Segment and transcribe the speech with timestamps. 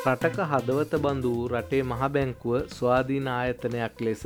[0.00, 4.22] රටක හදවත බඳු රටේ මහබැංකුව ස්වාධීන ආයතනයක් ලෙස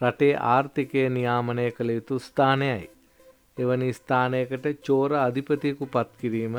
[0.00, 2.86] රටේ ආර්ථිකය නියාමනය කළ යුතු ස්ථානයයි.
[3.58, 6.56] එවැනි ස්ථානයකට චෝර අධිපතියකු පත්කිරීම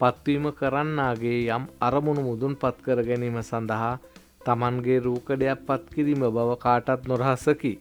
[0.00, 3.92] පත්වීම කරන්නාගේ යම් අරමුණු මුදුන් පත් කර ගැනීම සඳහා
[4.44, 7.74] තමන්ගේ රූකඩයක් පත්කිරීම බව කාටත් නොරහසකි.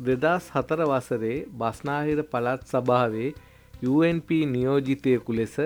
[0.00, 3.30] දෙදස් හතර වසරේ බස්නාහිර පළත් සභාවේ
[3.90, 5.56] UNP නියෝජිතයකු ලෙස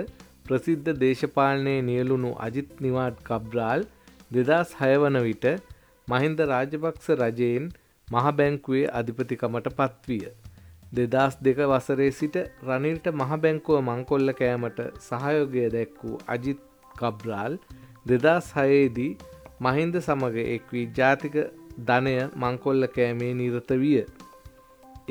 [0.45, 3.83] ප්‍රසිද්ධ දේශපාලනය නියලුණු අජිත් නිවාඩ් කබ්‍රාල්
[4.31, 5.47] දෙදස් හයවන විට
[6.09, 7.67] මහින්ද රාජපක්ෂ රජයෙන්
[8.09, 10.25] මහබැංකුවේ අධිපතිකමට පත්විය.
[10.93, 16.61] දෙදස් දෙක වසරේ සිට රනිල්ට මහබැංකුව මංකොල්ල කෑමට සහයෝගය දැක් වූ අජිත්
[16.95, 17.55] කබ්‍රාල්
[18.07, 19.13] දෙදස් හයේදී
[19.61, 21.37] මහින්ද සමග එක්වී ජාතික
[21.87, 23.99] ධනය මංකොල්ල කෑමේ නිරත විය.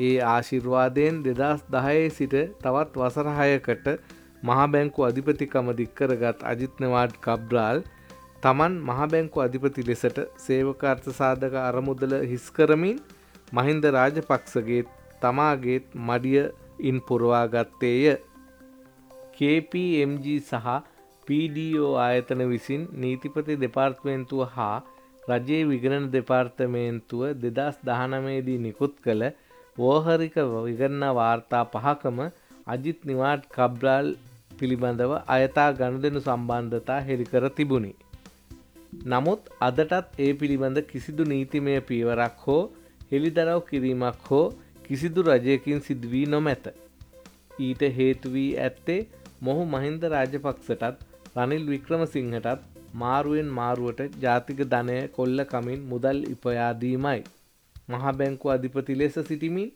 [0.00, 3.88] ඒ ආශිර්වාදයෙන් දෙදස් දහයේ සිට තවත් වසරහයකට
[4.42, 7.82] මහබැංකු අධිපතිකම දික්කරගත් අජිත්නවාඩ් කබ්්‍රාල්
[8.42, 13.02] තමන් මහබැංකු අධිපති ලෙසට සේවකාර්ථ සාධක අරමුදල හිස්කරමින්
[13.52, 14.82] මහින්ද රාජපක්ෂගේ
[15.22, 16.40] තමාගේත් මඩිය
[16.82, 18.16] ඉන් පුරවාගත්තේය
[19.36, 20.78] KPMG සහ
[21.26, 24.76] PDO ආයතන විසින් නීතිපති දෙපාර්ත්මේන්තුව හා
[25.30, 29.24] රජයේ විගණන දෙපාර්තමේන්තුව දෙදස් දහනමේදී නිකුත් කළ
[29.78, 32.18] වෝහරික විගන්න වාර්තා පහකම
[32.66, 34.08] අජිත් නිවාට් කබ්්‍රාල්
[34.60, 37.92] පිළිබඳව අයතා ගණදෙනු සම්බන්ධතා හෙළිකර තිබුණි.
[39.06, 42.62] නමුත් අදටත් ඒ පිළිබඳ කිසිදු නීතිමය පීවරක් හෝ
[43.12, 44.46] හෙළිදරව් කිරීමක් හෝ
[44.84, 46.64] කිසිදු රජයකින් සිදුවී නොමැත.
[47.60, 49.00] ඊට හේතුවී ඇත්තේ
[49.42, 57.20] මොහු මහින්ද රාජපක්ෂටත් රනිල් වික්‍රමසිංහටත් මාරුවෙන් මාරුවට ජාතික ධනය කොල්ල කමින් මුදල් ඉපයාදීමයි.
[57.88, 59.70] මහබැංකු අධිපති ලෙස සිටිමින්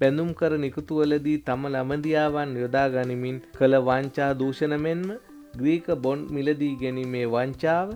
[0.00, 5.06] බැඳුම් කර නිකුතුවලදී තම ළමදියාවන් යොදා ගනිමින් කළ වංචා දූෂණ මෙන්ම
[5.54, 7.88] ග්‍රීක බොන්් මිලදී ගැනීමේ වංචාව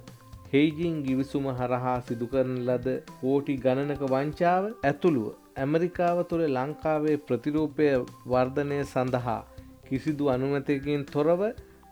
[0.53, 7.87] හෙයිජිං ගිවිසුම හරහා සිදුකරන ලද කෝටි ගණනක වංචාව ඇතුළුව ඇමරිකාව තුළ ලංකාවේ ප්‍රතිරූපය
[8.27, 9.39] වර්ධනය සඳහා
[9.87, 11.45] කිසිදු අනුමතකින් තොරව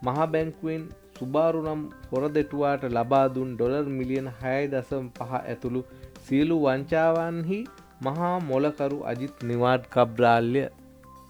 [0.02, 0.82] මහබැංකුවෙන්
[1.16, 5.82] සුබාරු නම් හොරදෙටුවාට ලබාදුන් ඩොලර් මිලියන හය දසම් පහ ඇතුළු
[6.24, 7.60] සියලු වංචාවන්හි
[8.00, 10.62] මහා මොලකරු අජිත් නිවාඩ් කබ්‍රාල්ය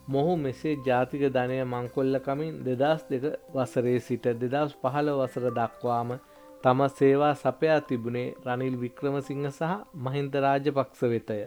[0.09, 6.11] මොහු මෙසේ ජාතික ධනය මංකොල්ලකමින් දෙදස් දෙක වසරේ සිට දෙදස් පහළ වසර දක්වාම
[6.65, 11.41] තම සේවා සපයා තිබුණේ රනිල් වික්‍රමසිංහ සහ මහින්ද රාජපක්ෂ වෙතය.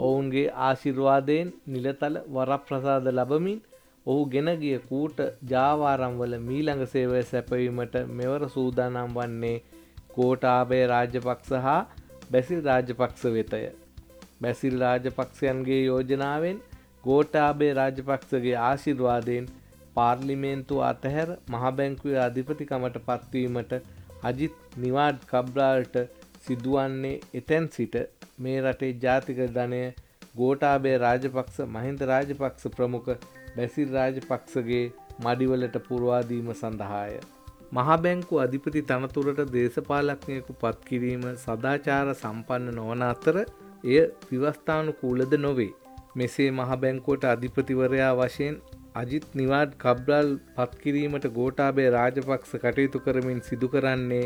[0.00, 3.60] ඔවුන්ගේ ආශිර්වාදයෙන් නිලතල වරප්‍රසාද ලබමින්
[4.06, 5.18] ඔහු ගෙනගිය කූට
[5.48, 9.56] ජාවාරම්වල මීළඟ සේවය සැපවීමට මෙවර සූදානම් වන්නේ
[10.14, 11.80] කෝටාබේ රාජපක්ෂ හා
[12.30, 13.64] බැසිල් රාජපක්ෂ වෙතය.
[14.42, 16.62] බැසිල් රාජපක්ෂයන්ගේ යෝජනාවෙන්
[17.04, 19.50] ගෝටාබේ රාජපක්ෂගේ ආශිර්වාදයෙන්
[19.94, 23.74] පාර්ලිමේන්තු අතහැර මහබැංකුවේ අධිපතිකමට පත්වීමට
[24.22, 25.96] අජිත් නිවාඩ් කබ්‍රාල්ට
[26.40, 27.98] සිදුවන්නේ එතැන් සිට
[28.38, 29.82] මේ රටේ ජාතික ධනය
[30.36, 33.10] ගෝටාබේ රාජපක්ෂ මහින්ද රාජපක්ෂ ප්‍රමුඛ
[33.56, 34.84] බැසිල් රාජපක්ෂගේ
[35.20, 37.18] මඩිවලට පුරවාදීම සඳහාය.
[37.72, 43.36] මහබැංකු අධිපති තනතුරට දේශපාලක්නයකු පත්කිරීම සදාචාර සම්පන්න නොවන අතර
[43.84, 45.72] එය විවස්ථානුකූලද නොවේ.
[46.16, 48.56] මෙසේ මහබැංකෝට අධිපතිවරයා වශයෙන්
[48.94, 54.24] අජිත් නිවාඩ් කබ්්‍රල් පත්කිරීමට ගෝටාබේ රාජපක්ෂ කටයුතු කරමින් සිදු කරන්නේ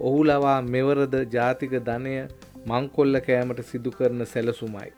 [0.00, 2.16] ඔහු ලවා මෙවරද ජාතික ධනය
[2.66, 4.90] මංකොල්ල කෑමට සිදු කරන සැලසුමයි.